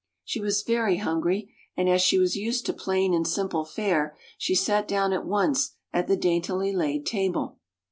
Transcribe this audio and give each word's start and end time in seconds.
"She 0.25 0.39
was 0.41 0.63
very 0.63 0.97
hungry, 0.97 1.53
and 1.77 1.87
as 1.87 2.01
she 2.01 2.17
was 2.17 2.35
used 2.35 2.65
to 2.65 2.73
plain 2.73 3.13
and 3.13 3.27
simple 3.27 3.63
fare, 3.65 4.17
she 4.35 4.55
sat 4.55 4.87
down 4.87 5.13
at 5.13 5.27
once 5.27 5.75
at 5.93 6.07
the 6.07 6.17
daintily 6.17 6.73
laid 6.73 7.05
table. 7.05 7.59